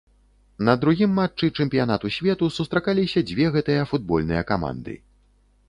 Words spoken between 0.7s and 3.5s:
другім матчы чэмпіянату свету сустракаліся дзве